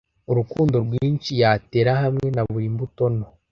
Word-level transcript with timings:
urukundo 0.31 0.75
rwinshi 0.85 1.31
yatera 1.41 1.91
hamwe 2.03 2.27
na 2.35 2.41
buri 2.51 2.67
mbuto 2.73 3.03
nto, 3.15 3.27